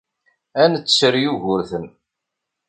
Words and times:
Ad 0.63 0.69
netter 0.71 1.13
Yugurten. 1.23 1.85